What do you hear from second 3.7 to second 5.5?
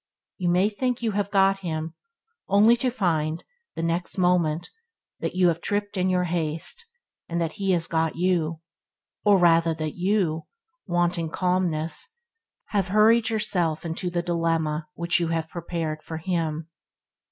the next moment, that you